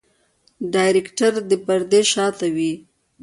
ډايرکټر 0.73 1.33
د 1.49 1.51
پردې 1.65 2.01
شاته 2.13 2.47
وي. 2.55 2.71